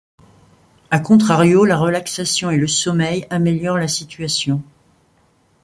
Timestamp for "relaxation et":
1.77-2.57